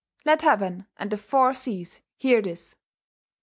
[0.25, 2.75] Let Heaven and the Four Seas hear this.